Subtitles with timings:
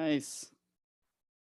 [0.00, 0.46] Nice.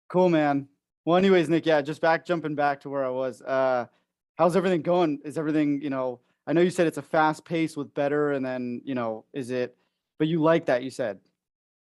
[0.08, 0.70] Cool, man.
[1.04, 3.42] Well, anyways, Nick, yeah, just back jumping back to where I was.
[3.42, 3.88] Uh,
[4.36, 5.20] how's everything going?
[5.26, 8.46] Is everything, you know, I know you said it's a fast pace with better, and
[8.46, 9.76] then, you know, is it,
[10.18, 11.20] but you like that, you said.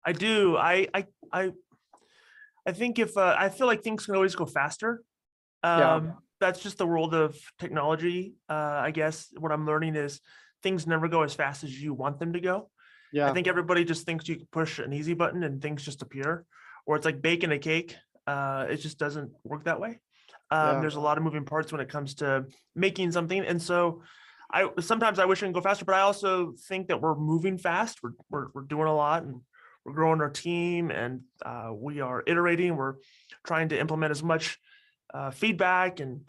[0.04, 0.56] I do.
[0.56, 1.52] I I I
[2.66, 5.04] I think if uh, I feel like things can always go faster.
[5.62, 5.94] Yeah.
[5.94, 8.34] Um, that's just the world of technology.
[8.48, 10.20] Uh, I guess what I'm learning is
[10.64, 12.70] things never go as fast as you want them to go.
[13.16, 13.30] Yeah.
[13.30, 16.44] I think everybody just thinks you push an easy button and things just appear,
[16.84, 17.96] or it's like baking a cake.
[18.26, 19.92] Uh, it just doesn't work that way.
[20.50, 20.80] Um, Yeah.
[20.82, 22.44] There's a lot of moving parts when it comes to
[22.74, 24.02] making something, and so
[24.52, 27.56] I sometimes I wish I can go faster, but I also think that we're moving
[27.58, 28.02] fast.
[28.02, 29.40] We're we're, we're doing a lot, and
[29.84, 32.76] we're growing our team, and uh, we are iterating.
[32.76, 32.96] We're
[33.48, 34.58] trying to implement as much
[35.14, 36.28] uh, feedback and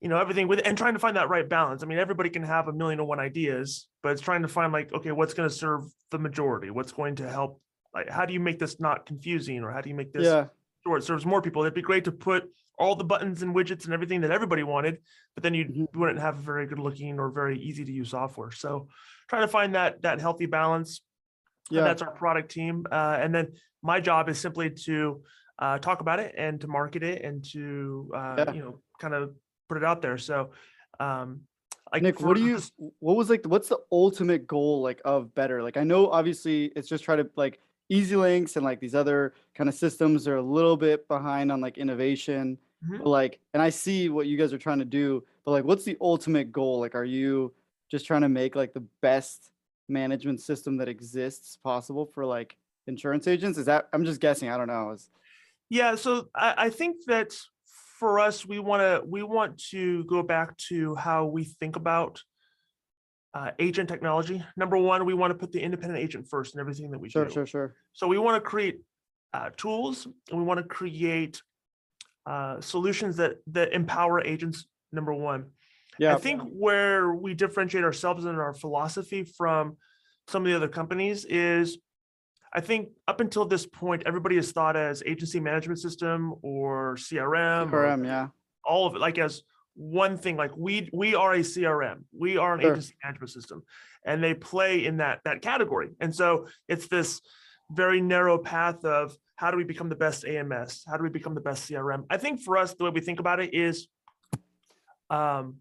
[0.00, 1.82] you know everything with and trying to find that right balance.
[1.82, 4.72] I mean, everybody can have a million and one ideas, but it's trying to find
[4.72, 6.70] like, okay, what's going to serve the majority?
[6.70, 7.60] What's going to help?
[7.94, 10.46] Like, how do you make this not confusing, or how do you make this Yeah.
[10.84, 11.62] sure it serves more people?
[11.62, 14.98] It'd be great to put all the buttons and widgets and everything that everybody wanted,
[15.34, 15.96] but then you Mhm.
[15.96, 18.50] wouldn't have a very good looking or very easy to use software.
[18.50, 18.88] So
[19.28, 21.00] try to find that that healthy balance.
[21.70, 21.82] and Yeah.
[21.84, 22.86] That's our product team.
[22.92, 25.24] Uh, and then my job is simply to
[25.58, 28.52] uh, talk about it and to market it and to uh, Yeah.
[28.52, 29.34] you know kind of
[29.68, 30.18] put it out there.
[30.18, 30.50] So
[31.00, 31.42] um
[31.92, 32.60] like Nick, what do you,
[32.98, 35.62] what was like, what's the ultimate goal like of better?
[35.62, 37.60] Like, I know obviously it's just try to like
[37.92, 41.78] EZLynx and like these other kind of systems are a little bit behind on like
[41.78, 42.58] innovation.
[42.84, 42.98] Mhm.
[42.98, 45.84] But like, and I see what you guys are trying to do, but like, what's
[45.84, 46.80] the ultimate goal?
[46.80, 47.54] Like, are you
[47.88, 49.52] just trying to make like the best
[49.88, 52.56] management system that exists possible for like
[52.88, 53.58] insurance agents?
[53.58, 54.90] Is that, I'm just guessing, I don't know.
[54.90, 55.08] Is,
[55.70, 57.38] Yeah, so I, I think that
[57.98, 62.22] for us, we want to we want to go back to how we think about
[63.34, 64.44] uh, agent technology.
[64.56, 67.24] Number one, we want to put the independent agent first in everything that we sure,
[67.24, 67.30] do.
[67.30, 67.68] sure, sure.
[67.68, 67.76] Sure.
[67.92, 68.80] So we want to create
[69.32, 71.40] uh, tools and we want to create
[72.26, 74.66] uh, solutions that that empower agents.
[74.92, 75.46] Number one,
[75.98, 76.14] Yeah.
[76.14, 79.76] I think where we differentiate ourselves and our philosophy from
[80.28, 81.78] some of the other companies is
[82.56, 87.70] I think up until this point, everybody has thought as agency management system or CRM,
[87.70, 88.28] or CRM, yeah.
[88.64, 89.42] all of it, like as
[89.74, 92.72] one thing, like we, we are a CRM, we are an Sure.
[92.72, 93.62] agency management system.
[94.06, 95.90] And they play in that, that category.
[96.00, 97.20] And so it's this
[97.70, 100.84] very narrow path of how do we become the best AMS?
[100.88, 102.06] How do we become the best CRM?
[102.08, 103.86] I think for us, the way we think about it is
[105.10, 105.56] um,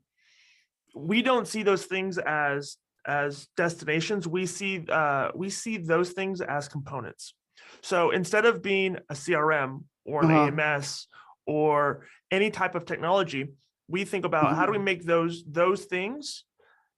[0.96, 4.28] we don't see those things as as destinations.
[4.28, 7.34] We see uh, we see those things as components.
[7.82, 10.62] So instead of being a CRM or an Uh-huh.
[10.62, 11.08] AMS
[11.46, 13.54] or any type of technology,
[13.88, 16.44] we think about how do we make those those things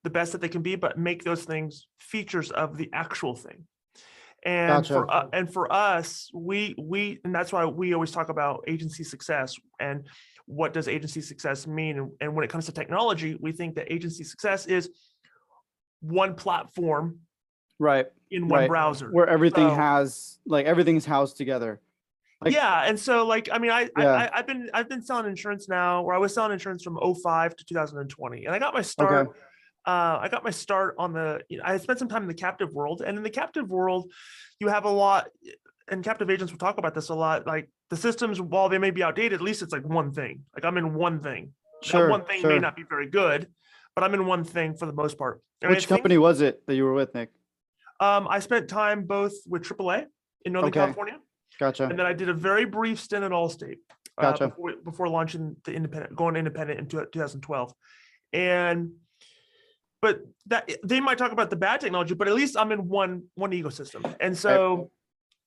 [0.03, 3.67] the best that they can be, but make those things features of the actual thing.
[4.43, 8.63] And for uh, and for us, we we and that's why we always talk about
[8.67, 10.05] agency success and
[10.45, 11.97] what does agency success mean?
[11.99, 14.89] And, and when it comes to technology, we think that agency success is
[16.01, 17.19] one platform
[17.79, 18.07] Right.
[18.31, 18.69] in one Right.
[18.69, 19.09] browser.
[19.11, 21.79] Where everything So- has, like, everything's housed together.
[22.41, 24.11] like- yeah, and so like I mean, I, Yeah.
[24.13, 27.55] I I've been I've been selling insurance now, where I was selling insurance from 05
[27.55, 29.27] to 2020, and I got my start.
[29.29, 29.39] okay.
[29.87, 31.41] Uh, I got my start on the.
[31.49, 34.11] You know, I spent some time in the captive world, and in the captive world,
[34.59, 35.29] you have a lot,
[35.87, 37.47] and captive agents will talk about this a lot.
[37.47, 40.43] Like the systems, while they may be outdated, at least it's like one thing.
[40.53, 41.53] Like I'm in one thing.
[41.81, 42.09] That Sure.
[42.09, 43.47] one thing may not be very good,
[43.97, 45.41] but I'm in one thing for the most part.
[45.63, 47.31] And I Which think, company was it that you were with, Nick?
[47.99, 50.05] Um, I spent time both with AAA
[50.45, 50.81] in Northern Okay.
[50.81, 51.15] California,
[51.59, 51.85] Gotcha.
[51.85, 53.77] and then I did a very brief stint at Allstate.
[54.19, 57.73] uh, before, before launching the independent, going independent in 2012,
[58.33, 58.91] and
[60.03, 63.23] but that they might talk about the bad technology, but at least I'm in one
[63.33, 64.91] one ecosystem, and so.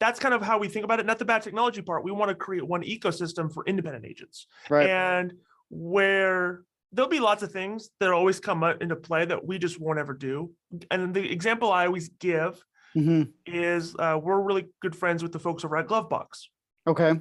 [0.01, 1.05] That's kind of how we think about it.
[1.05, 2.03] Not the bad technology part.
[2.05, 4.47] We want to create one ecosystem for independent agents.
[4.71, 4.89] Right.
[4.89, 5.35] and
[5.69, 6.63] where
[6.93, 10.13] there'll be lots of things that always come into play that we just won't ever
[10.13, 10.53] do.
[10.91, 12.63] And the example I always give
[12.95, 16.47] hmm is uh, we're really good friends with the folks over at Glovebox.
[16.87, 17.15] Okay.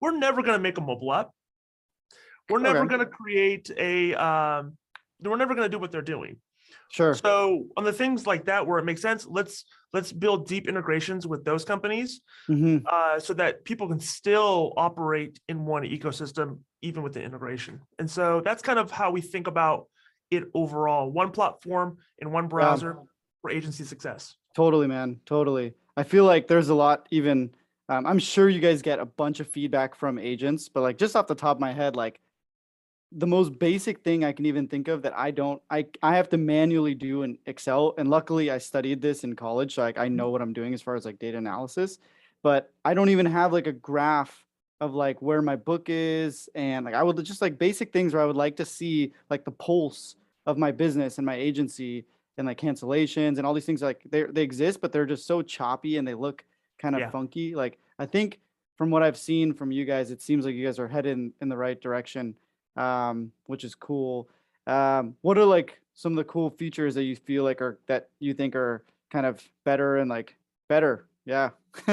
[0.00, 1.30] We're never going to make a mobile app.
[2.48, 2.88] We're never Okay.
[2.88, 4.14] going to create a.
[4.14, 4.76] Um,
[5.22, 6.38] we're never going to do what they're doing.
[6.90, 7.14] Sure.
[7.14, 11.26] So on the things like that where it makes sense, let's let's build deep integrations
[11.26, 17.02] with those companies hmm uh, so that people can still operate in one ecosystem, even
[17.02, 17.80] with the integration.
[17.98, 19.86] And so that's kind of how we think about
[20.30, 22.98] it overall one platform in one browser
[23.42, 24.36] for agency success.
[24.54, 25.20] Totally, man.
[25.26, 25.74] Totally.
[25.96, 27.50] I feel like there's a lot even
[27.88, 31.16] um, I'm sure you guys get a bunch of feedback from agents, but like just
[31.16, 32.20] off the top of my head, like
[33.10, 36.28] the most basic thing I can even think of that I don't I I have
[36.28, 37.94] to manually do in Excel.
[37.98, 39.74] And luckily I studied this in college.
[39.74, 41.98] So like I know what I'm doing as far as like data analysis.
[42.42, 44.44] but I don't even have like a graph
[44.80, 48.22] of like where my book is and like I would just like basic things where
[48.22, 50.16] I would like to see like the pulse
[50.46, 52.06] of my business and my agency
[52.38, 55.42] and like cancellations and all these things like they they exist but they're just so
[55.42, 56.44] choppy and they look
[56.78, 57.10] kind of Yeah.
[57.10, 58.40] funky like I think
[58.78, 61.32] from what I've seen from you guys it seems like you guys are headed in,
[61.42, 62.34] in the right direction
[62.76, 64.28] um which is cool.
[64.66, 68.08] Um what are like some of the cool features that you feel like are that
[68.18, 70.36] you think are kind of better and like
[70.68, 71.04] better?
[71.26, 71.50] Yeah.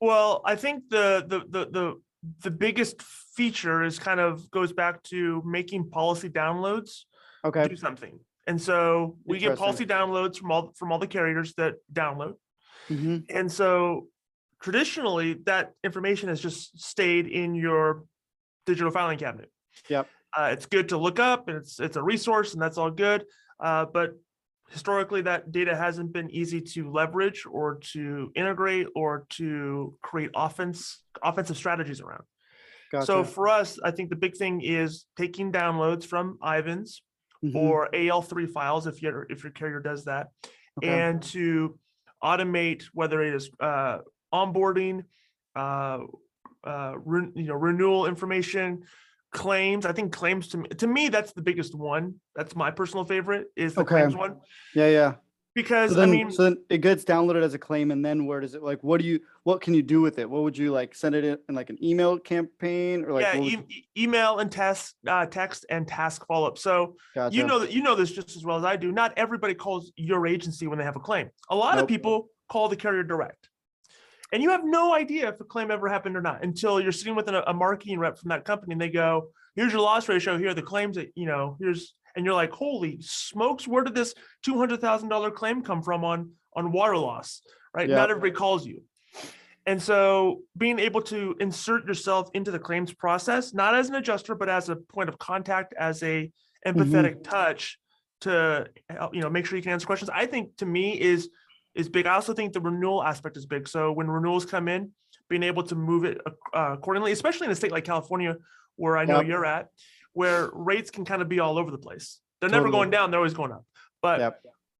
[0.00, 2.00] Well, I think the the the the
[2.42, 7.02] the biggest feature is kind of goes back to making policy downloads
[7.44, 8.18] okay do something.
[8.46, 12.34] And so we get policy downloads from all from all the carriers that download.
[12.88, 14.08] hmm And so
[14.60, 18.04] traditionally that information has just stayed in your
[18.66, 19.50] digital filing cabinet.
[19.88, 20.08] Yep.
[20.36, 23.24] Uh, it's good to look up and it's it's a resource and that's all good.
[23.60, 24.14] Uh, but
[24.76, 31.02] historically that data hasn't been easy to leverage or to integrate or to create offense
[31.22, 32.24] offensive strategies around.
[32.90, 33.06] gotcha.
[33.06, 37.02] So for us, I think the big thing is taking downloads from Ivans
[37.44, 37.54] Mhm.
[37.54, 40.28] or AL3 files if your if your carrier does that,
[40.78, 40.88] Okay.
[40.88, 41.78] and to
[42.22, 43.98] automate whether it is uh,
[44.32, 45.04] onboarding,
[45.54, 45.98] uh,
[46.64, 48.84] uh, re- you know, renewal information,
[49.32, 49.86] claims.
[49.86, 52.14] I think claims to me, to me that's the biggest one.
[52.36, 54.20] That's my personal favorite is the claims Okay.
[54.20, 54.36] one
[54.74, 55.14] yeah yeah
[55.54, 56.30] because so then, I mean.
[56.30, 58.82] so then it gets downloaded as a claim, and then where does it like?
[58.82, 59.20] What do you?
[59.44, 60.28] What can you do with it?
[60.28, 60.94] What would you like?
[60.94, 63.22] Send it in, in like an email campaign or like?
[63.22, 66.58] yeah, e- e- email and test, uh, text and task follow up.
[66.58, 67.36] So gotcha.
[67.36, 68.92] you know that you know this just as well as I do.
[68.92, 71.28] Not everybody calls your agency when they have a claim.
[71.50, 73.48] A lot of people call the carrier direct.
[74.32, 77.14] And you have no idea if a claim ever happened or not until you're sitting
[77.14, 80.38] with a, a marketing rep from that company and they go, here's your loss ratio,
[80.38, 83.94] here are the claims that, you know, here's and you're like, holy smokes, where did
[83.94, 87.42] this two hundred thousand dollar claim come from on on water loss?
[87.74, 87.88] Right.
[87.88, 87.96] Yeah.
[87.96, 88.82] Not everybody calls you.
[89.64, 94.34] And so being able to insert yourself into the claims process, not as an adjuster,
[94.34, 96.30] but as a point of contact, as a
[96.66, 96.80] mm-hmm.
[96.80, 97.78] empathetic touch
[98.22, 98.66] to
[99.12, 101.28] you know make sure you can answer questions, I think to me is
[101.74, 102.06] is big.
[102.06, 103.68] I also think the renewal aspect is big.
[103.68, 104.90] So when renewals come in,
[105.28, 106.20] being able to move it
[106.54, 108.36] uh, accordingly, especially in a state like California,
[108.76, 109.26] where I know Yep.
[109.26, 109.68] you're at,
[110.12, 112.20] where rates can kind of be all over the place.
[112.40, 113.64] They're never going down; they're always going up.
[114.02, 114.20] But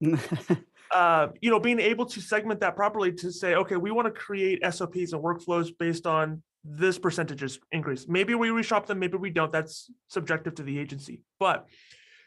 [0.01, 0.19] Yep.
[0.91, 4.13] uh, you know, being able to segment that properly to say, okay, we want to
[4.13, 8.07] create SOPs and workflows based on this percentages increase.
[8.09, 9.51] Maybe we reshop them, maybe we don't.
[9.51, 11.23] That's subjective to the agency.
[11.39, 11.67] But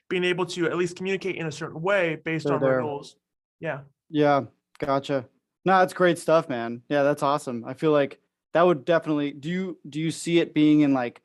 [0.09, 3.15] being able to at least communicate in a certain way based They're on renewals.
[3.59, 3.81] Yeah.
[4.09, 4.41] Yeah,
[4.79, 5.27] gotcha.
[5.65, 6.81] No, that's great stuff, man.
[6.89, 7.65] Yeah, that's awesome.
[7.65, 8.19] I feel like
[8.53, 9.31] that would definitely.
[9.31, 11.21] Do you do you see it being in like,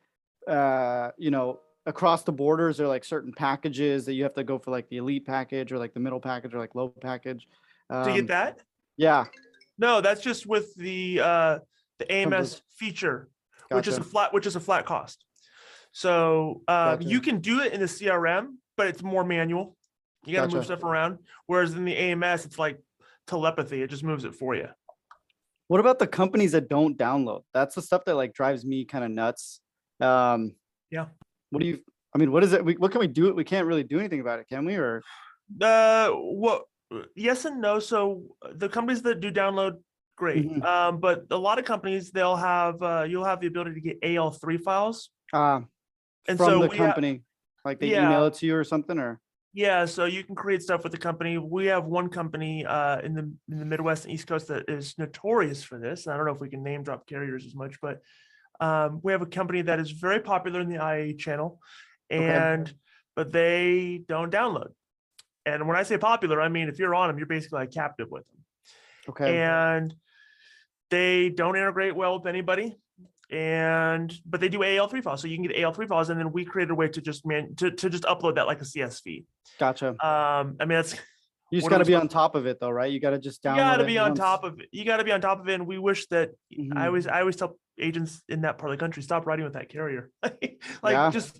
[0.47, 4.57] uh, you know, across the borders or like certain packages that you have to go
[4.57, 7.47] for like the elite package or like the middle package or like low package?
[7.91, 8.61] To Um, get that?
[8.97, 9.25] Yeah,
[9.77, 11.59] No, that's just with the uh
[11.99, 13.29] the AMS feature,
[13.69, 15.23] which is a flat, which is a flat cost.
[15.91, 17.07] So uh, Gotcha.
[17.07, 19.77] you can do it in the CRM, but it's more manual.
[20.25, 20.65] You got to move Gotcha.
[20.65, 21.19] stuff around.
[21.47, 22.79] Whereas in the AMS, it's like
[23.27, 24.67] telepathy; it just moves it for you.
[25.67, 27.43] What about the companies that don't download?
[27.53, 29.61] That's the stuff that like drives me kind of nuts.
[29.99, 30.55] Um,
[30.89, 31.05] Yeah.
[31.49, 31.79] What do you?
[32.13, 32.63] I mean, what is it?
[32.63, 33.33] We, what can we do?
[33.33, 34.75] We can't really do anything about it, can we?
[34.75, 35.01] Or
[35.61, 36.65] Uh, what?
[37.15, 37.79] Yes and no.
[37.79, 39.77] So uh, the companies that do download,
[40.17, 40.45] great.
[40.47, 40.63] Mhm.
[40.65, 44.01] Um, but a lot of companies they'll have uh, you'll have the ability to get
[44.01, 45.61] AL3 files, uh,
[46.27, 47.23] and from so the we ha- company,
[47.65, 48.05] like they Yeah.
[48.05, 49.21] email it to you or something, or
[49.53, 51.37] Yeah, so you can create stuff with the company.
[51.37, 54.97] We have one company uh, in the in the Midwest and East Coast that is
[54.97, 56.07] notorious for this.
[56.07, 57.99] I don't know if we can name drop carriers as much, but
[58.61, 61.59] um, we have a company that is very popular in the IA channel,
[62.11, 62.23] Okay.
[62.23, 62.73] and
[63.15, 64.69] but they don't download.
[65.45, 68.07] And when I say popular, I mean if you're on them, you're basically like captive
[68.09, 68.45] with them.
[69.09, 69.93] okay, And
[70.91, 72.77] they don't integrate well with anybody.
[73.31, 76.43] And but they do AL3 files, so you can get AL3 files, and then we
[76.43, 79.25] created a way to just man to, to just upload that like a CSV.
[79.57, 79.89] gotcha.
[79.89, 80.93] Um, I mean that's
[81.49, 82.91] You just got to be on top of it, though, right?
[82.91, 83.55] You got to just download.
[83.55, 84.19] you got to be on once.
[84.19, 84.67] top of it.
[84.71, 85.53] You got to be on top of it.
[85.55, 86.85] And we wish that I Mhm.
[86.87, 89.69] always I always tell agents in that part of the country stop riding with that
[89.69, 90.09] carrier.
[90.23, 91.09] like Yeah.
[91.11, 91.39] just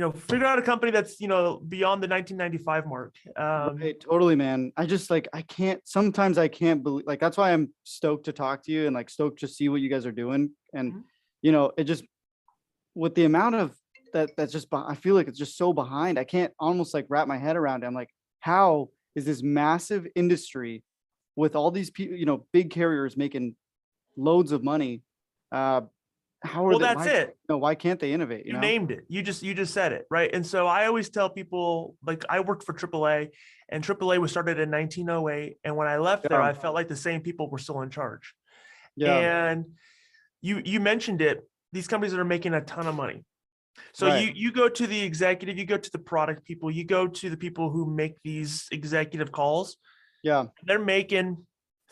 [0.00, 3.14] you know figure out a company that's you know beyond the 1995 mark.
[3.36, 4.72] Um, Right, totally, man.
[4.74, 5.78] I just like I can't.
[5.86, 7.06] Sometimes I can't believe.
[7.06, 9.82] Like that's why I'm stoked to talk to you and like stoked to see what
[9.82, 10.52] you guys are doing.
[10.72, 11.02] And Mhm.
[11.42, 12.04] you know, it just
[12.94, 13.76] with the amount of
[14.14, 14.68] that that's just.
[14.72, 16.18] I feel like it's just so behind.
[16.18, 17.86] I can't almost like wrap my head around it.
[17.86, 20.82] I'm like, how is this massive industry
[21.36, 22.16] with all these people?
[22.16, 23.54] You know, big carriers making
[24.16, 25.02] loads of money.
[25.52, 25.82] Uh,
[26.42, 26.84] how are well, they?
[26.86, 27.36] that's why, it.
[27.48, 28.46] No, why can't they innovate?
[28.46, 28.60] You You, know?
[28.60, 29.04] named it.
[29.08, 30.30] You just you just said it right.
[30.32, 33.28] And so I always tell people like I worked for AAA,
[33.68, 35.58] and AAA was started in 1908.
[35.64, 38.34] And when I left there, I felt like the same people were still in charge.
[38.96, 39.50] Yeah.
[39.50, 39.64] And
[40.40, 43.24] you you mentioned it, these companies that are making a ton of money.
[43.92, 44.24] So Right.
[44.24, 47.30] you you go to the executive, you go to the product people, you go to
[47.30, 49.76] the people who make these executive calls,
[50.22, 50.46] Yeah.
[50.64, 51.46] they're making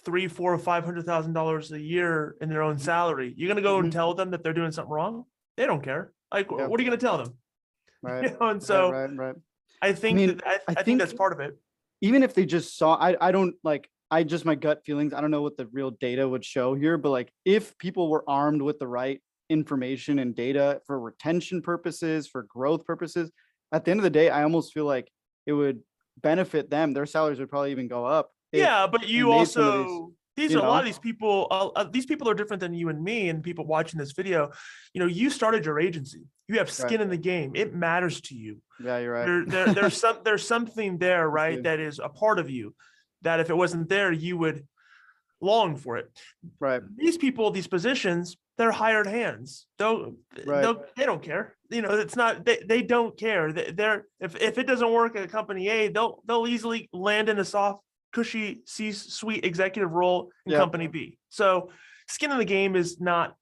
[0.09, 3.35] three, four, or five hundred thousand dollars a year in their own salary.
[3.37, 3.93] You're gonna go and Mhm.
[3.93, 5.27] tell them that they're doing something wrong?
[5.59, 6.13] They don't care.
[6.33, 6.67] Like, Yeah.
[6.67, 7.35] what are you gonna tell them?
[8.03, 8.25] Right.
[8.25, 9.35] You know, and so right, right.
[9.83, 11.59] I think mean, that I, I I think that's part of it.
[12.01, 15.21] even if they just saw I, I don't like i just my gut feelings i
[15.21, 18.63] don't know what the real data would show here but like if people were armed
[18.63, 23.31] with the right information and data for retention purposes for growth purposes
[23.73, 25.11] at the end of the day i almost feel like
[25.47, 25.81] it would
[26.23, 30.53] benefit them their salaries would probably even go up if- Yeah, but you also these
[30.53, 31.49] you are a lot of these people.
[31.51, 34.51] Uh, uh, these people are different than you and me and people watching this video.
[34.95, 36.23] You know, you started your agency.
[36.47, 37.53] You have skin in the game.
[37.57, 38.63] It matters to you.
[38.81, 41.61] yeah you're right There, there, there's some there's something there, right?
[41.65, 42.75] That is a part of you.
[43.23, 44.65] That if it wasn't there, you would
[45.41, 46.11] long for it.
[46.61, 49.67] right These people, these positions, they're hired hands.
[49.79, 50.63] Don't Right.
[50.63, 51.57] they'll- they don't care.
[51.71, 53.53] You know, it's not they, they don't care.
[53.53, 57.39] They, they're if if it doesn't work at company A, they'll they'll easily land in
[57.39, 60.59] a soft, cushy C-suite executive role in Yeah.
[60.59, 61.19] company B.
[61.29, 61.71] So
[62.09, 63.37] skin in the game is not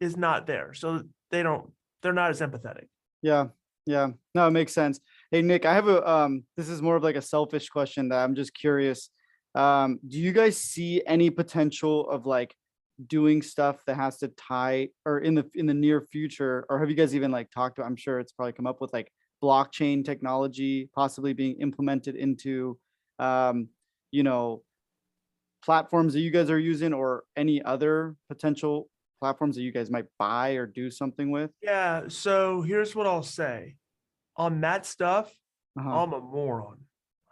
[0.00, 0.74] is not there.
[0.74, 1.72] So they don't
[2.02, 2.86] they're not as empathetic.
[3.22, 3.48] Yeah,
[3.86, 4.10] yeah.
[4.34, 5.00] No, it makes sense.
[5.30, 8.18] Hey Nick, I have a um this is more of like a selfish question that
[8.22, 9.10] I'm just curious.
[9.54, 12.54] Um, do you guys see any potential of like
[13.06, 16.90] doing stuff that has to tie or in the in the near future, or have
[16.90, 19.10] you guys even like talked to, I'm sure it's probably come up with like
[19.42, 22.78] blockchain technology possibly being implemented into
[23.18, 23.68] um,
[24.10, 24.62] you know,
[25.64, 28.88] platforms that you guys are using or any other potential
[29.20, 31.50] platforms that you guys might buy or do something with?
[31.62, 32.04] Yeah.
[32.08, 33.76] So here's what I'll say.
[34.36, 35.30] On that stuff,
[35.78, 35.88] Uh-huh.
[36.02, 36.78] I'm a moron.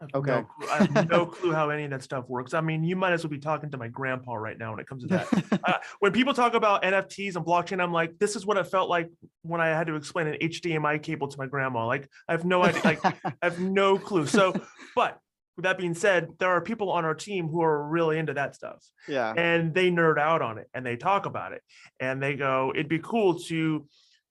[0.00, 0.30] I have Okay.
[0.32, 2.54] No clue, I have no clue how any of that stuff works.
[2.54, 4.86] I mean, you might as well be talking to my grandpa right now when it
[4.86, 5.60] comes to that.
[5.64, 8.88] Uh, when people talk about NFTs and blockchain, I'm like, this is what it felt
[8.88, 9.10] like
[9.42, 11.84] when I had to explain an HDMI cable to my grandma.
[11.86, 12.80] Like, I have no idea.
[12.84, 14.26] Like, I have no clue.
[14.26, 14.54] So,
[14.94, 15.18] but
[15.58, 18.54] with that being said, there are people on our team who are really into that
[18.54, 18.76] stuff
[19.08, 19.32] yeah.
[19.36, 21.62] and they nerd out on it and they talk about it
[21.98, 23.84] and they go it'd be cool to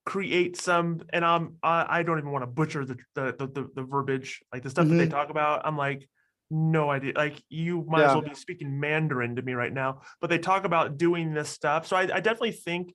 [0.06, 3.84] create some and i'm i, I don't even want to butcher the the, the the
[3.84, 5.12] verbiage like the stuff that they Mhm.
[5.12, 6.08] talk about i'm like
[6.50, 10.30] no idea like you might as well be speaking mandarin to me right now but
[10.30, 12.94] they talk about doing this stuff so i, I definitely think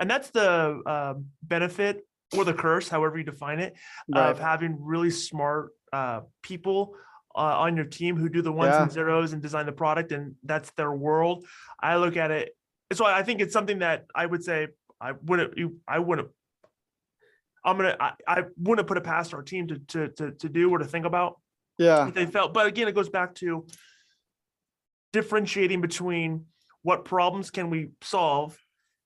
[0.00, 3.74] and that's the uh, benefit or the curse however you define it
[4.14, 6.94] of having really smart uh, people
[7.36, 8.82] uh, on your team who do the ones Yeah.
[8.82, 11.44] and zeros and design the product, and that's their world.
[11.80, 12.56] I look at it,
[12.92, 14.68] so I think it's something that I would say
[15.00, 16.28] I wouldn't, you- I wouldn't.
[17.64, 20.70] I'm gonna, I, I wouldn't put it past our team to to to to do
[20.70, 21.40] or to think about
[21.78, 22.10] Yeah.
[22.14, 22.54] they felt.
[22.54, 23.66] But again, it goes back to
[25.12, 26.46] differentiating between
[26.82, 28.56] what problems can we solve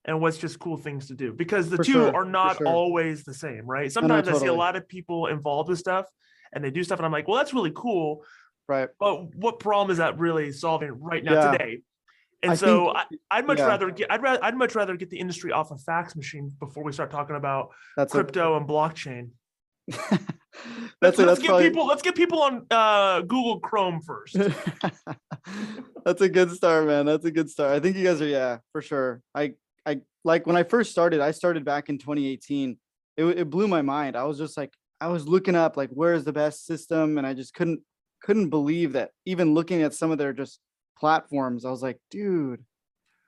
[0.05, 2.67] and what's just cool things to do because the For two sure, are not sure.
[2.67, 6.05] always the same right sometimes i see a lot of people involved with stuff
[6.53, 8.23] and they do stuff and i'm like well that's really cool
[8.67, 8.89] Right.
[8.99, 11.51] but what problem is that really solving right now Yeah.
[11.51, 11.81] today
[12.43, 13.67] and I so think- I, i'd much yeah.
[13.67, 16.83] rather get i'd rather i'd much rather get the industry off a fax machine before
[16.83, 19.31] we start talking about That's crypto and blockchain
[19.91, 20.19] A, let's,
[21.01, 24.37] that's a, let's get probably, people let's get people on uh google chrome first
[26.05, 27.05] that's a good start, man.
[27.05, 27.71] That's a good start.
[27.73, 29.21] I think you guys are, yeah, for sure.
[29.35, 29.53] I,
[29.85, 32.77] I like when I first started, I started back in 2018.
[33.17, 34.15] It, it blew my mind.
[34.15, 37.17] I was just like, I was looking up like, where's the best system?
[37.17, 37.81] And I just couldn't,
[38.21, 40.59] couldn't believe that even looking at some of their just
[40.97, 42.63] platforms, I was like, dude,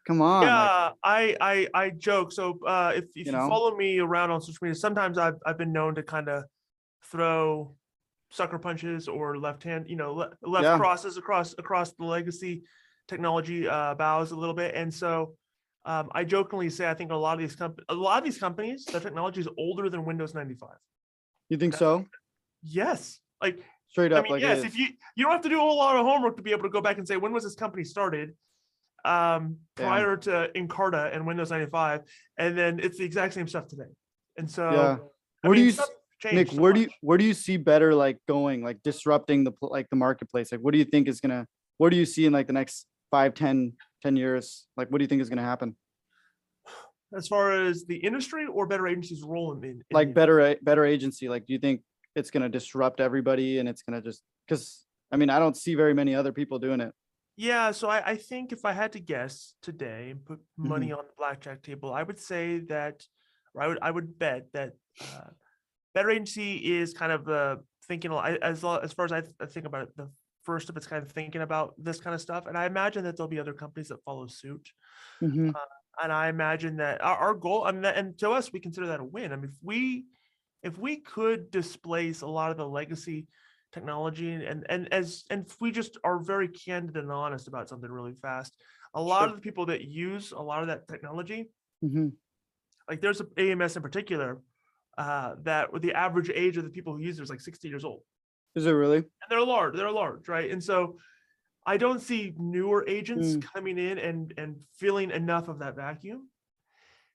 [0.06, 0.42] come on.
[0.44, 3.48] like, yeah i i i joke so uh if, if you, You know?
[3.48, 6.44] follow me around on social media sometimes i've, I've been known to kind of
[7.10, 7.74] throw
[8.30, 10.76] sucker punches or left hand you know le- left Yeah.
[10.78, 12.64] crosses across across the legacy
[13.08, 15.36] technology uh bows a little bit and so
[15.86, 18.38] um, I jokingly say I think a lot of these comp- a lot of these
[18.38, 20.70] companies, their technology is older than Windows 95.
[21.54, 22.06] You think so?
[22.62, 24.66] Yes, like Straight I up, mean, like yes, is.
[24.66, 26.64] if you you don't have to do a whole lot of homework to be able
[26.64, 28.34] to go back and say when was this company started,
[29.06, 29.88] um, Damn.
[29.88, 32.02] prior to Encarta and Windows 95,
[32.40, 33.92] and then it's the exact same stuff today.
[34.38, 34.98] And so, Yeah.
[35.44, 36.96] I Where do mean, you stuff changed Nick, so where do you much.
[37.02, 40.52] where do you see better like going, like disrupting the pl- like the marketplace?
[40.52, 41.46] Like what do you think is gonna
[41.78, 44.66] what do you see in like the next five, 10, 10 years?
[44.78, 45.76] Like what do you think is gonna happen?
[47.16, 51.30] As far as the industry or better agencies role in, in Like better better agency,
[51.30, 51.82] like do you think
[52.16, 55.94] it's gonna disrupt everybody and it's gonna just because I mean I don't see very
[55.94, 56.94] many other people doing it.
[57.36, 61.00] Yeah, so I, I think if I had to guess today and put money Mm-hmm.
[61.00, 63.04] on the blackjack table, I would say that,
[63.56, 65.30] or I would I would bet that uh,
[65.96, 67.56] Better Agency is kind of uh,
[67.88, 70.10] thinking a lot- as as far as I, th- I think about it, the
[70.44, 73.18] first of its kind of thinking about this kind of stuff, and I imagine that
[73.18, 74.70] there'll be other companies that follow suit.
[75.22, 75.54] Mhm.
[76.02, 79.00] And I imagine that our, our goal, I mean, and to us, we consider that
[79.00, 79.32] a win.
[79.32, 80.06] I mean, if we
[80.64, 83.28] if we could displace a lot of the legacy
[83.72, 87.92] technology and and, as and if we just are very candid and honest about something
[87.92, 88.56] really fast,
[88.94, 89.30] a lot Sure.
[89.30, 91.50] of the people that use a lot of that technology,
[91.84, 92.14] Mhm.
[92.90, 94.42] like there's a AMS in particular,
[94.98, 97.68] uh, that with the average age of the people who use it is like 60
[97.68, 98.02] years old.
[98.56, 98.98] Is it really?
[98.98, 100.50] And they're large, they're large, right?
[100.50, 100.98] And so
[101.66, 103.42] I don't see newer agents Mm.
[103.54, 106.30] coming in and and filling enough of that vacuum.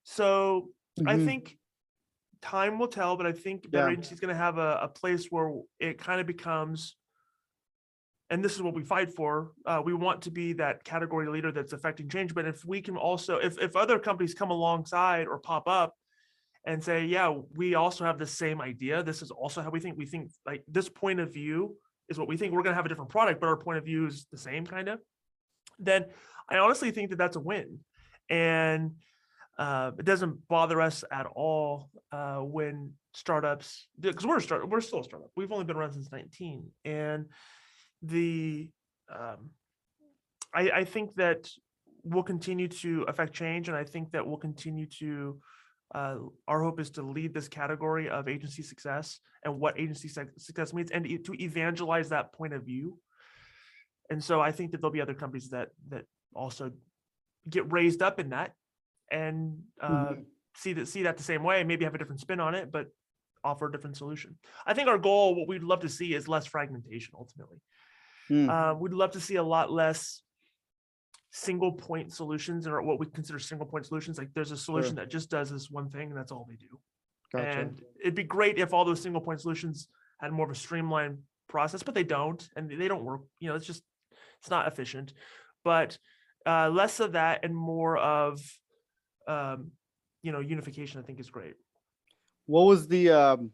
[0.03, 0.71] So
[1.05, 1.25] I Mhm.
[1.25, 1.59] think
[2.41, 3.91] time will tell, but I think Better Yeah.
[3.91, 6.95] Agency is going to have a, a place where it kind of becomes,
[8.29, 9.51] and this is what we fight for.
[9.65, 12.33] Uh, we want to be that category leader that's affecting change.
[12.33, 15.93] But if we can also, if if other companies come alongside or pop up
[16.65, 19.03] and say, yeah, we also have the same idea.
[19.03, 19.97] This is also how we think.
[19.97, 21.77] We think like this point of view
[22.09, 22.53] is what we think.
[22.53, 24.65] We're going to have a different product, but our point of view is the same
[24.65, 24.99] kind of.
[25.77, 26.05] Then
[26.49, 27.79] I honestly think that that's a win,
[28.29, 28.91] and
[29.57, 34.81] uh, it doesn't bother us at all uh, when startups because we're a start we're
[34.81, 35.29] still a startup.
[35.35, 37.25] We've only been around since 19, and
[38.01, 38.69] the
[39.13, 39.51] um,
[40.53, 41.49] I, I think that
[42.03, 45.39] we'll continue to affect change, and I think that we'll continue to.
[45.93, 46.17] Uh,
[46.47, 50.91] our hope is to lead this category of agency success and what agency success means,
[50.91, 52.99] and to evangelize that point of view.
[54.09, 56.05] And so I think that there'll be other companies that that
[56.35, 56.71] also
[57.49, 58.53] get raised up in that
[59.11, 60.25] and uh, Mhm.
[60.55, 62.87] see that see that the same way, maybe have a different spin on it, but
[63.43, 64.37] offer a different solution.
[64.65, 67.15] I think our goal, what we'd love to see, is less fragmentation.
[67.17, 67.61] Ultimately,
[68.29, 68.49] Mm.
[68.49, 70.21] uh, we'd love to see a lot less
[71.31, 74.17] single point solutions or what we consider single point solutions.
[74.17, 76.79] Like there's a solution that just does this one thing, and that's all they do.
[77.31, 77.59] Gotcha.
[77.59, 79.87] And it'd be great if all those single point solutions
[80.19, 83.21] had more of a streamlined process, but they don't, and they don't work.
[83.39, 83.83] You know, it's just
[84.39, 85.13] it's not efficient.
[85.63, 85.97] But
[86.45, 88.41] uh, less of that and more of
[89.27, 89.71] um,
[90.23, 90.99] you know unification.
[90.99, 91.55] I think is great.
[92.47, 93.51] What was the um,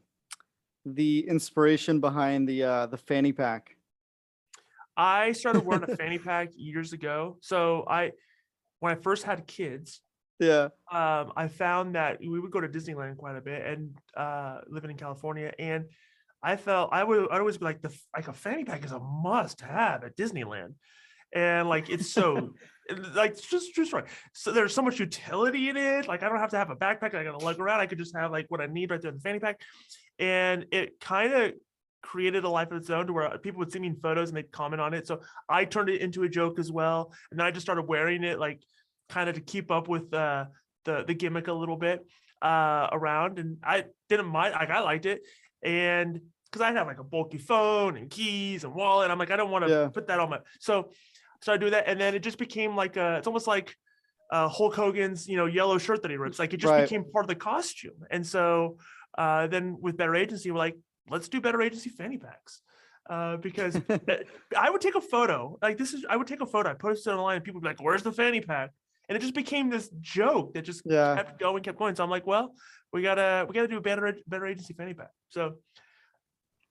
[0.85, 3.74] the inspiration behind the uh, the fanny pack?
[4.97, 7.37] I started wearing a fanny pack years ago.
[7.41, 8.11] So I,
[8.79, 10.01] when I first had kids,
[10.39, 10.69] Yeah.
[10.91, 14.91] um, I found that we would go to Disneyland quite a bit and uh, living
[14.91, 15.53] in California.
[15.59, 15.85] And
[16.43, 18.99] I felt I would I'd always be like the like a fanny pack is a
[18.99, 20.75] must have at Disneyland.
[21.33, 22.53] And like it's so
[23.15, 24.05] like it's just just right.
[24.33, 26.07] So there's so much utility in it.
[26.07, 27.15] Like I don't have to have a backpack.
[27.15, 27.79] I gotta lug around.
[27.79, 29.59] I could just have like what I need right there in the fanny pack.
[30.19, 31.53] And it kind of
[32.05, 34.37] created a life of its own to where people would send me in photos and
[34.37, 35.07] they'd comment on it.
[35.07, 37.11] So I turned it into a joke as well.
[37.31, 38.61] And then I just started wearing it like
[39.09, 40.45] kind of to keep up with uh,
[40.85, 42.05] the the gimmick a little bit
[42.41, 43.39] uh, around.
[43.39, 44.53] And I didn't mind.
[44.53, 45.21] Like I liked it,
[45.63, 49.35] and because I have like a bulky phone and keys and wallet, I'm like I
[49.35, 49.87] don't want to Yeah.
[49.89, 50.39] put that on my.
[50.59, 50.91] So
[51.41, 53.17] so I do that, and then it just became like a.
[53.17, 53.75] It's almost like
[54.31, 56.39] uh, Hulk Hogan's you know yellow shirt that he rips.
[56.39, 56.83] Like it just Right.
[56.83, 57.97] became part of the costume.
[58.11, 58.77] And so
[59.17, 60.77] uh, then with Better Agency, we're like,
[61.09, 62.61] let's do Better Agency fanny packs.
[63.09, 63.79] Uh, because
[64.57, 65.59] I would take a photo.
[65.61, 66.71] Like this is, I would take a photo.
[66.71, 68.71] I posted it online, and people would be like, "Where's the fanny pack?"
[69.07, 71.15] And it just became this joke that just Yeah.
[71.15, 71.93] kept going, kept going.
[71.95, 72.55] So I'm like, "Well,
[72.91, 75.55] we gotta, we gotta do a better, better agency fanny pack." So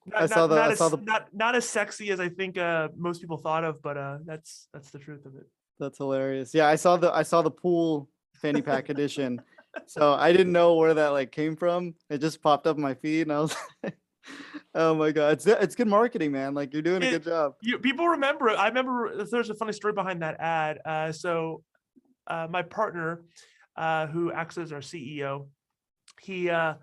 [0.05, 2.27] not, I saw the- not I as, saw the- not not as sexy as I
[2.27, 5.47] think uh, most people thought of, but uh, that's that's the truth of it.
[5.79, 6.53] That's hilarious.
[6.53, 8.09] Yeah, I saw the I saw the pool
[8.41, 9.41] fanny pack edition.
[9.87, 11.95] So I didn't know where that like came from.
[12.09, 13.97] It just popped up in my feed and I was like,
[14.75, 15.33] oh my god.
[15.33, 16.53] It's it's good marketing, man.
[16.53, 17.53] Like you're doing a It- good job.
[17.61, 18.57] you people remember it.
[18.57, 20.79] I remember there's a funny story behind that ad.
[20.85, 21.63] Uh, so
[22.27, 23.23] uh, my partner,
[23.75, 25.47] uh, who acts as our CEO,
[26.21, 26.75] he uh,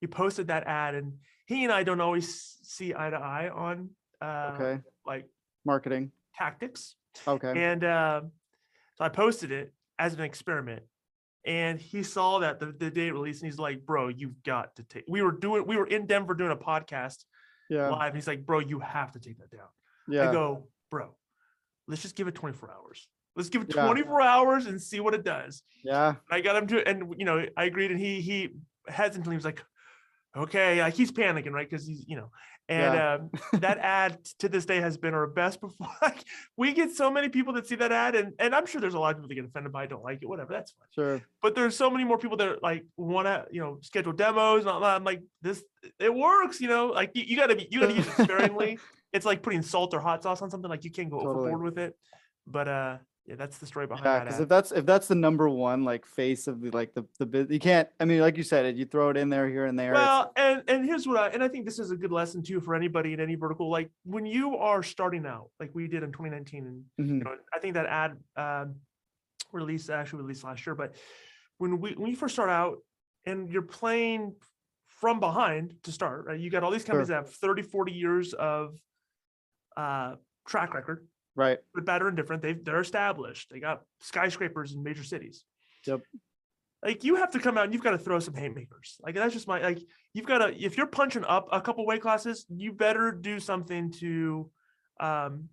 [0.00, 1.14] he posted that ad, and
[1.46, 4.80] he and I don't always see eye to eye on uh, Okay.
[5.06, 5.26] like
[5.64, 6.12] Marketing.
[6.34, 6.94] tactics.
[7.26, 7.52] Okay.
[7.64, 8.30] And um
[8.96, 10.82] so I posted it as an experiment.
[11.44, 14.76] And he saw that the, the day it released, and he's like, "Bro, you've got
[14.76, 17.24] to take." We were doing, we were in Denver doing a podcast
[17.70, 17.88] Yeah.
[17.88, 18.08] live.
[18.08, 19.68] And he's like, "Bro, you have to take that down."
[20.08, 21.14] yeah I go, bro,
[21.86, 23.08] let's just give it 24 hours.
[23.36, 23.84] Let's give it Yeah.
[23.84, 25.62] 24 hours and see what it does.
[25.84, 26.08] Yeah.
[26.08, 28.50] And I got him to, and you know, I agreed, and he he
[28.88, 29.62] hesitantly was like,
[30.38, 31.68] okay, like he's panicking, right?
[31.68, 32.30] Because he's, you know,
[32.68, 33.14] and Yeah.
[33.14, 35.88] um, that ad to this day has been our best before.
[36.02, 36.24] Like,
[36.56, 38.98] we get so many people that see that ad, and and I'm sure there's a
[38.98, 40.88] lot of people that get offended by it, don't like it, whatever, that's fine.
[40.94, 41.22] Sure.
[41.42, 44.60] But there's so many more people that like want to, you know, schedule demos.
[44.62, 44.96] And all that.
[44.96, 45.62] I'm like, this,
[45.98, 48.78] it works, you know, like you, you gotta be, you gotta use it sparingly.
[49.12, 50.68] it's like putting salt or hot sauce on something.
[50.70, 51.50] Like you can't go Totally.
[51.50, 51.96] overboard with it.
[52.46, 52.96] But uh,
[53.28, 54.24] yeah, that's the story behind Yeah, that.
[54.24, 57.26] because if that's if that's the number one like face of the like the the
[57.26, 57.86] bit, you can't.
[58.00, 59.92] I mean, like you said, it you throw it in there here and there.
[59.92, 62.58] Well, and and here's what I and I think this is a good lesson too
[62.60, 63.68] for anybody in any vertical.
[63.70, 67.18] Like when you are starting out, like we did in 2019, and Mhm.
[67.18, 68.76] you know, I think that ad um,
[69.52, 70.74] released actually released last year.
[70.74, 70.94] But
[71.58, 72.78] when we when you first start out
[73.26, 74.34] and you're playing
[74.86, 76.40] from behind to start, right?
[76.40, 77.20] You got all these companies Sure.
[77.20, 78.74] that have 30, 40 years of
[79.76, 80.14] uh,
[80.46, 81.06] track record,
[81.38, 81.58] right.
[81.74, 82.42] good, better, and different.
[82.42, 83.48] They've they're established.
[83.50, 85.44] They got skyscrapers in major cities.
[85.86, 86.00] Yep.
[86.84, 88.96] Like you have to come out and you've got to throw some haymakers.
[89.02, 89.80] Like that's just my like
[90.12, 93.90] you've got to if you're punching up a couple weight classes, you better do something
[93.92, 94.50] to
[95.00, 95.48] um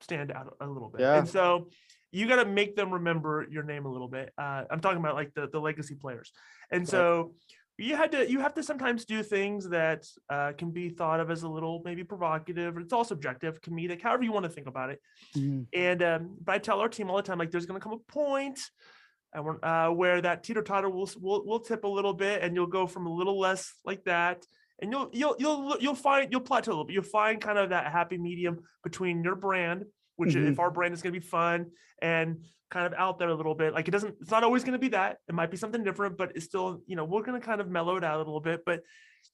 [0.00, 1.00] stand out a little bit.
[1.00, 1.18] Yeah.
[1.18, 1.70] And so
[2.12, 4.32] you got to make them remember your name a little bit.
[4.38, 6.32] Uh, I'm talking about like the the legacy players.
[6.70, 6.88] And Right.
[6.88, 7.34] so
[7.78, 11.30] you had to you have to sometimes do things that uh, can be thought of
[11.30, 14.90] as a little maybe provocative it's all subjective comedic however you want to think about
[14.90, 15.00] it
[15.36, 15.66] Mhm.
[15.72, 17.92] and um, but I tell our team all the time, like there's going to come
[17.92, 18.58] a point
[19.34, 22.54] and we're, uh, where that teeter totter will, will will tip a little bit, and
[22.56, 24.46] you'll go from a little less like that,
[24.80, 26.94] and you'll you'll you'll you'll find you'll plateau a little bit.
[26.94, 29.84] You'll find kind of that happy medium between your brand,
[30.16, 31.66] which i- if our brand is going to be fun
[32.00, 33.72] and kind of out there a little bit.
[33.72, 35.18] Like it doesn't, it's not always going to be that.
[35.28, 37.68] It might be something different, but it's still you know we're going to kind of
[37.68, 38.82] mellow it out a little bit, but.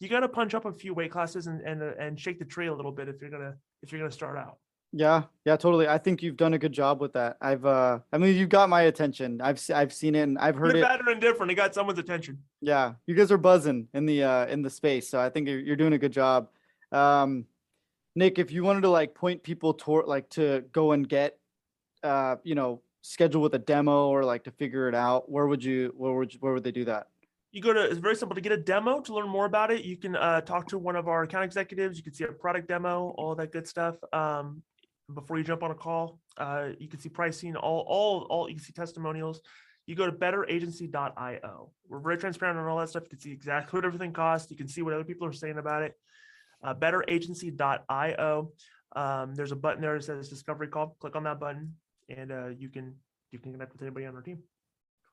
[0.01, 2.45] You got to punch up a few weight classes and and uh, and shake the
[2.45, 4.57] tree a little bit if you're gonna if you're gonna start out.
[4.97, 5.89] Yeah, yeah, totally.
[5.89, 7.37] I think you've done a good job with that.
[7.41, 9.41] I've, uh, I mean, you've got my attention.
[9.41, 10.83] I've, I've seen it and I've heard Good, it.
[10.83, 11.51] better, and different.
[11.51, 12.39] It got someone's attention.
[12.61, 15.09] Yeah, you guys are buzzing in the, uh, in the space.
[15.09, 16.49] So I think you're, you're doing a good job.
[16.93, 17.47] Um,
[18.15, 21.39] Nick, if you wanted to like point people toward, like to go and get,
[22.05, 25.63] uh, you know, schedule with a demo or like to figure it out, where would
[25.63, 27.09] you, where would, you, where would they do that?
[27.55, 29.85] you go to it's very simple to get a demo to learn more about it
[29.85, 32.67] you can uh, talk to one of our account executives you can see a product
[32.67, 34.61] demo all that good stuff um,
[35.15, 38.57] before you jump on a call uh, you can see pricing all all all you
[38.57, 39.41] can see testimonials.
[39.87, 43.77] You go to betteragency.io we're very transparent on all that stuff you can see exactly
[43.79, 45.95] what everything costs you can see what other people are saying about it.
[46.63, 48.51] Uh, betteragency.io
[48.97, 51.75] um, there's a button there that says discovery call click on that button
[52.09, 52.95] and uh, you can
[53.33, 54.43] you can connect with anybody on our team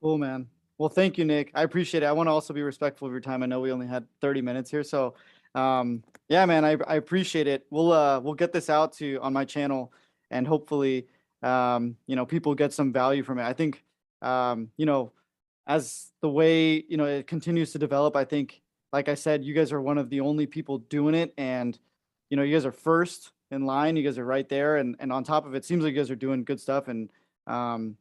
[0.01, 0.47] Cool, man.
[0.80, 1.51] Well, thank you, Nick.
[1.54, 2.08] I appreciate it.
[2.08, 3.43] I want to also be respectful of your time.
[3.43, 4.82] I know we only had 30 minutes here.
[4.82, 5.13] So,
[5.54, 7.67] um, yeah, man, I, I appreciate it.
[7.69, 9.93] We'll, uh, we'll get this out to on my channel
[10.32, 11.06] and hopefully,
[11.43, 13.43] um, you know, people get some value from it.
[13.43, 13.84] I think,
[14.23, 15.12] um, you know,
[15.67, 18.60] as the way, you know, it continues to develop, I think,
[18.91, 21.32] like I said, you guys are one of the only people doing it.
[21.38, 21.77] And,
[22.32, 23.96] you know, you guys are first in line.
[23.96, 24.78] You guys are right there.
[24.78, 26.88] And, and on top of it, seems like you guys are doing good stuff.
[26.88, 27.10] And,
[27.48, 27.98] um,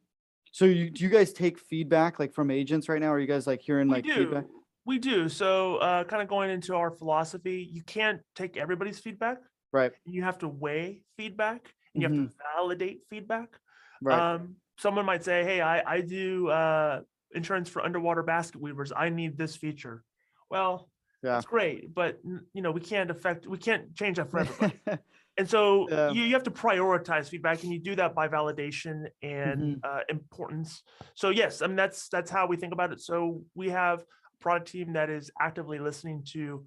[0.51, 3.11] so you, do you guys take feedback like from agents right now?
[3.13, 4.15] Are you guys like hearing we like do.
[4.15, 4.45] feedback?
[4.85, 5.29] We do.
[5.29, 9.37] So, uh, kind of going into our philosophy, you can't take everybody's feedback.
[9.73, 13.51] Right, You have to weigh feedback and you have to validate feedback.
[13.51, 14.07] Mm-hmm.
[14.07, 17.01] right, Um, someone might say, "Hey, I I do uh,
[17.33, 18.91] insurance for underwater basket weavers.
[18.93, 20.03] I need this feature."
[20.49, 20.89] Well,
[21.23, 21.35] Yeah.
[21.35, 24.73] that's great, but n- you know we can't affect we can't change that for everybody.
[25.37, 29.61] And so you, you have to prioritize feedback, and you do that by validation and
[29.61, 29.73] Mm-hmm.
[29.83, 30.83] uh, importance.
[31.15, 32.99] So yes, I mean that's that's how we think about it.
[32.99, 34.03] So we have a
[34.39, 36.65] product team that is actively listening to,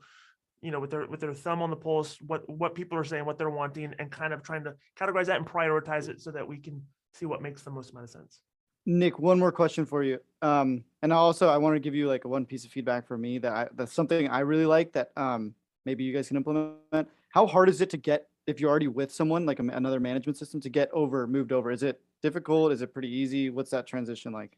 [0.62, 3.26] you know, with their with their thumb on the pulse, what what people are saying,
[3.26, 6.48] what they're wanting, and kind of trying to categorize that and prioritize it so that
[6.48, 8.40] we can see what makes the most amount of sense.
[8.86, 10.18] Nick, one more question for you.
[10.42, 13.16] Um, and also I want to give you like a one piece of feedback for
[13.16, 17.08] me that I, that's something I really like that um maybe you guys can implement.
[17.28, 20.36] How hard is it to get if you're already with someone like a, another management
[20.36, 21.70] system to get over moved over?
[21.70, 22.72] Is it difficult?
[22.72, 23.50] Is it pretty easy?
[23.50, 24.56] What's that transition like?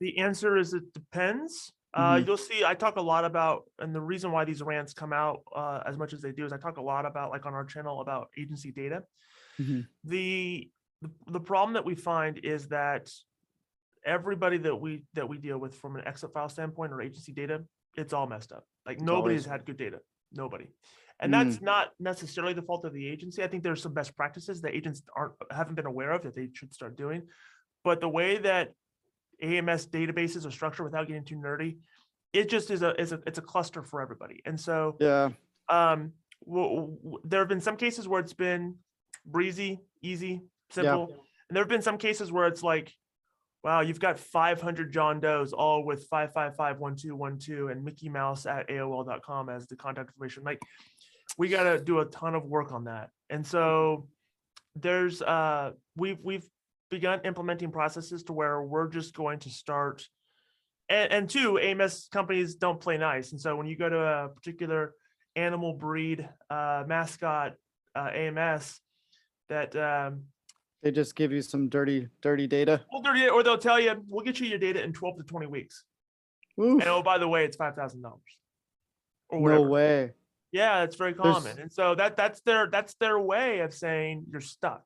[0.00, 1.72] The answer is it depends.
[1.94, 2.26] Uh, Mhm.
[2.26, 5.42] you'll see, I talk a lot about, and the reason why these rants come out
[5.54, 7.64] uh, as much as they do is I talk a lot about, like on our
[7.64, 9.04] channel, about agency data.
[9.58, 9.86] Mhm.
[10.04, 10.70] The,
[11.02, 13.10] the the problem that we find is that
[14.04, 17.64] everybody that we that we deal with from an exit file standpoint or agency data,
[17.96, 18.64] it's all messed up.
[18.86, 20.00] Like nobody always- has had good data.
[20.30, 20.68] Nobody.
[21.20, 21.44] And Mm.
[21.44, 23.42] that's not necessarily the fault of the agency.
[23.42, 26.48] I think there's some best practices that agents aren't haven't been aware of that they
[26.52, 27.28] should start doing.
[27.84, 28.72] But the way that
[29.42, 31.78] AMS databases are structured without getting too nerdy,
[32.32, 34.42] it just is a is a it's a cluster for everybody.
[34.44, 35.30] And so Yeah,
[35.68, 36.12] um
[37.24, 38.76] there have been some cases where it's been
[39.26, 41.08] breezy, easy, simple.
[41.48, 42.94] And there have been some cases where it's like,
[43.64, 49.66] wow, you've got 500 John Does all with 5551212 and Mickey Mouse at AOL.com as
[49.66, 50.44] the contact information.
[50.44, 50.60] Like,
[51.38, 53.10] we got to do a ton of work on that.
[53.30, 54.08] And so
[54.76, 56.46] there's, uh, we've, we've
[56.90, 60.06] begun implementing processes to where we're just going to start.
[60.88, 63.32] And, and two, AMS companies don't play nice.
[63.32, 64.94] And so when you go to a particular
[65.36, 67.54] animal breed uh, mascot
[67.94, 68.80] uh, AMS,
[69.48, 70.24] that um,
[70.82, 72.84] They just give you some dirty, dirty data.
[72.92, 75.46] Well, they're- or they'll tell you, we'll get you your data in 12 to 20
[75.46, 75.84] weeks.
[76.60, 78.18] Oof, And oh, by the way, it's five thousand dollars.
[79.28, 80.10] Or no way.
[80.52, 81.58] Yeah, it's very There's- common.
[81.58, 84.84] And so that that's their that's their way of saying you're stuck.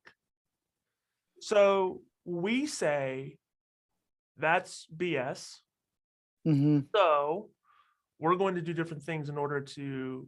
[1.39, 3.37] So we say
[4.37, 5.57] that's BS.
[6.45, 7.49] hmm So
[8.19, 10.27] we're going to do different things in order to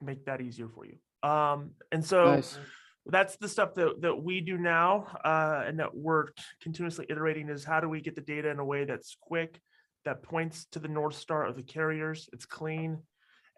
[0.00, 0.96] make that easier for you.
[1.28, 2.58] Um, and so Nice.
[3.06, 6.26] that's the stuff that, that we do now uh, and that we're
[6.60, 9.60] continuously iterating is how do we get the data in a way that's quick,
[10.04, 12.98] that points to the North Star of the carriers, it's clean.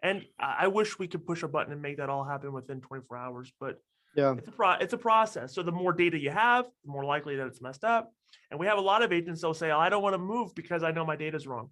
[0.05, 3.17] And I, wish we could push a button and make that all happen within 24
[3.17, 3.81] hours, but
[4.15, 4.35] Yeah.
[4.37, 5.55] it's a pro, it's a process.
[5.55, 8.13] So the more data you have, the more likely that it's messed up.
[8.51, 10.83] And we have a lot of agents that'll say, I don't want to move because
[10.83, 11.71] I know my data is wrong.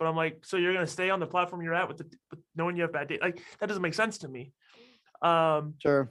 [0.00, 2.06] But I'm like, so you're going to stay on the platform you're at with the
[2.30, 3.22] with knowing you have bad data?
[3.22, 4.52] Like that doesn't make sense to me.
[5.22, 6.10] Um, Sure.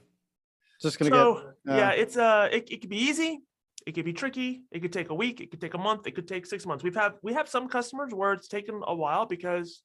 [0.80, 1.34] Just gonna so
[1.66, 1.76] get.
[1.76, 3.40] yeah, uh, it's uh, it, it could be easy.
[3.86, 4.62] It could be tricky.
[4.72, 5.40] It could take a week.
[5.40, 6.06] It could take a month.
[6.06, 6.82] It could take six months.
[6.82, 9.82] We've had we have some customers where it's taken a while because,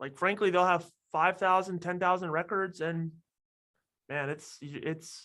[0.00, 3.12] like, frankly, they'll have 5,000, 10,000 records, and
[4.08, 5.22] man, it's it's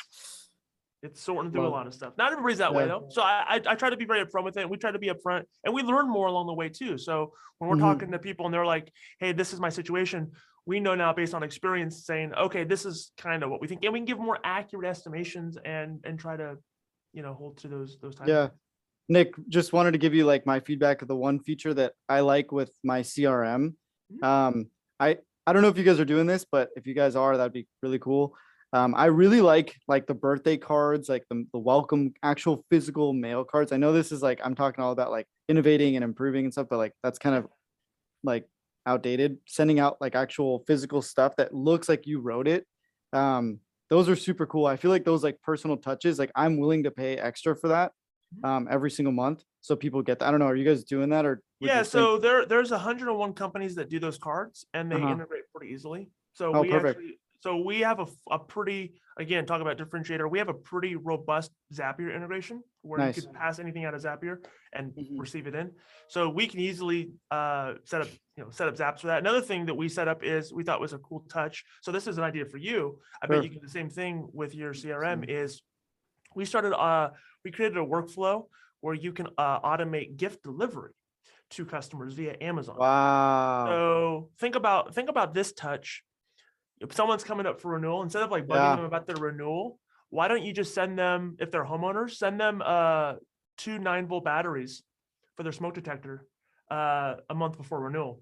[1.02, 2.14] it's sorting through a lot of stuff.
[2.18, 3.06] Not everybody's that way though.
[3.10, 4.70] So I, I I try to be very upfront with it.
[4.70, 6.98] We try to be upfront, and we learn more along the way too.
[6.98, 7.82] So when we're Mhm.
[7.82, 10.32] talking to people and they're like, "Hey, this is my situation,"
[10.66, 13.84] we know now based on experience, saying, "Okay, this is kind of what we think,"
[13.84, 16.58] and we can give more accurate estimations and and try to,
[17.14, 18.30] you know, hold to those those times.
[18.30, 18.50] Yeah.
[19.08, 22.22] Nick, just wanted to give you like my feedback of the one feature that I
[22.22, 23.76] like with my CRM.
[24.14, 24.24] Mhm.
[24.24, 24.68] Um,
[25.00, 27.38] I, I don't know if you guys are doing this, but if you guys are,
[27.38, 28.36] that'd be really cool.
[28.74, 33.44] Um, I really like like the birthday cards, like the, the welcome actual physical mail
[33.46, 33.72] cards.
[33.72, 36.68] I know this is like, I'm talking all about like innovating and improving and stuff,
[36.70, 37.48] but like that's kind of
[38.24, 38.48] like
[38.86, 39.38] outdated.
[39.48, 42.66] Sending out like actual physical stuff that looks like you wrote it.
[43.14, 44.66] Um, those are super cool.
[44.66, 47.92] I feel like those like personal touches, like I'm willing to pay extra for that.
[48.44, 49.44] Um, every single month.
[49.62, 50.28] So people get that.
[50.28, 50.48] I don't know.
[50.48, 51.42] Are you guys doing that or?
[51.60, 55.10] Yeah, so there there's 101 companies that do those cards and they Uh-huh.
[55.14, 56.10] integrate pretty easily.
[56.34, 57.00] So Oh, we perfect.
[57.00, 60.30] actually so we have a, a pretty again talk about differentiator.
[60.30, 63.18] We have a pretty robust Zapier integration where Nice.
[63.18, 64.38] you can pass anything out of Zapier
[64.74, 65.20] and Mhm.
[65.20, 65.72] receive it in.
[66.08, 69.20] So we can easily uh, set up you know set up Zaps for that.
[69.20, 71.64] Another thing that we set up is we thought was a cool touch.
[71.82, 73.00] So this is an idea for you.
[73.22, 75.24] I bet you can do the same thing with your CRM.
[75.30, 75.62] Is
[76.36, 77.10] we started uh
[77.44, 78.48] we created a workflow
[78.82, 80.92] where you can uh, automate gift delivery
[81.52, 82.78] to customers via Amazon.
[82.78, 83.66] Wow.
[83.68, 86.04] So think about think about this touch.
[86.82, 88.76] If someone's coming up for renewal, instead of like bugging Yeah.
[88.76, 92.62] them about their renewal, why don't you just send them, if they're homeowners, send them
[92.64, 93.14] uh
[93.58, 94.84] two nine volt batteries
[95.36, 96.26] for their smoke detector
[96.70, 98.22] uh a month before renewal.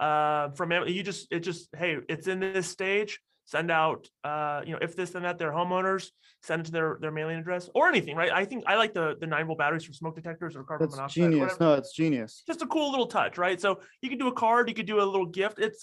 [0.00, 3.20] Uh from you just it just hey, it's in this stage.
[3.48, 6.10] Send out uh you know if this and that they're homeowners,
[6.42, 8.30] send it to their their mailing address or anything, right?
[8.30, 10.96] I think I like the the nine volt batteries for smoke detectors or carbon That's
[10.96, 11.30] monoxide.
[11.32, 11.58] genius.
[11.58, 12.42] No, it's genius.
[12.46, 13.58] just a cool little touch, right?
[13.58, 15.58] So you can do a card, you could do a little gift.
[15.58, 15.82] It's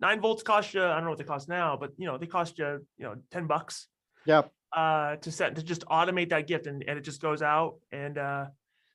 [0.00, 2.26] nine volts cost you, I don't know what they cost now, but you know, they
[2.26, 3.88] cost you, you know, 10 bucks
[4.24, 4.42] yeah
[4.72, 7.78] uh to set to just automate that gift and, and it just goes out.
[7.90, 8.44] And uh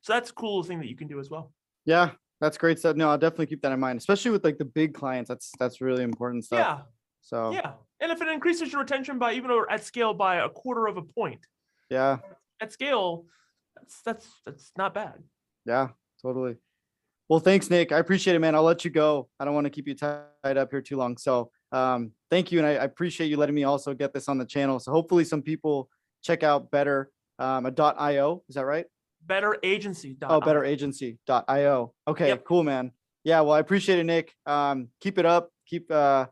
[0.00, 1.52] so that's a cool thing that you can do as well.
[1.84, 2.12] Yeah.
[2.40, 2.96] That's great stuff.
[2.96, 5.28] No, I'll definitely keep that in mind, especially with like the big clients.
[5.28, 6.58] That's that's really important stuff.
[6.58, 6.78] Yeah,
[7.26, 7.72] So yeah.
[8.00, 10.96] And if it increases your retention by even or at scale by a quarter of
[10.96, 11.40] a point,
[11.90, 12.18] yeah,
[12.60, 13.24] at scale,
[13.74, 15.14] that's that's that's not bad.
[15.64, 15.88] yeah,
[16.22, 16.56] totally.
[17.28, 17.90] Well, thanks, Nick.
[17.90, 18.54] I appreciate it, man.
[18.54, 19.28] I'll let you go.
[19.40, 21.16] I don't want to keep you tied up here too long.
[21.16, 22.58] So um, thank you.
[22.60, 24.78] And I, I appreciate you letting me also get this on the channel.
[24.78, 25.88] So hopefully some people
[26.22, 27.10] check out better
[27.40, 28.44] um, a dot io.
[28.48, 28.86] Is that right?
[29.26, 30.16] Better agency.
[30.22, 31.92] Oh, better agency dot io.
[32.06, 32.44] Okay, Yep.
[32.44, 32.92] cool, man.
[33.24, 34.32] Yeah, well, I appreciate it, Nick.
[34.46, 35.50] Um, keep it up.
[35.66, 36.26] Keep uh,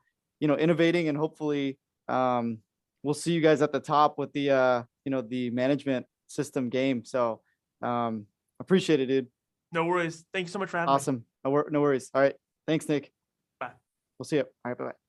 [0.44, 2.58] you know, innovating, and hopefully, um,
[3.02, 6.68] we'll see you guys at the top with the uh, you know, the management system
[6.68, 7.02] game.
[7.02, 7.40] So,
[7.80, 8.26] um,
[8.60, 9.28] appreciate it, dude.
[9.72, 10.26] No worries.
[10.34, 10.96] Thank you so much for having me.
[10.96, 11.24] Awesome.
[11.44, 12.10] No, wor- no worries.
[12.12, 12.34] All right.
[12.66, 13.10] Thanks, Nick.
[13.58, 13.70] Bye.
[14.18, 14.42] We'll see you.
[14.42, 14.76] All right.
[14.76, 15.03] Bye Bye.